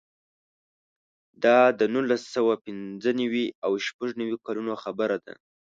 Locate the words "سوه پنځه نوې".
2.35-3.45